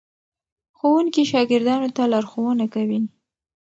ښوونکي 0.77 1.23
شاګردانو 1.31 1.89
ته 1.95 2.03
لارښوونه 2.11 2.65
کوي. 2.73 2.99